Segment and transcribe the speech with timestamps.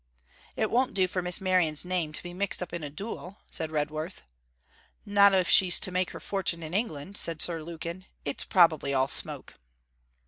[0.55, 3.69] 'It won't do for Miss Merion's name to be mixed up in a duel,' said
[3.69, 4.23] Redworth.
[5.05, 8.07] 'Not if she's to make her fortune in England,' said Sir Lukin.
[8.25, 9.53] 'It's probably all smoke.'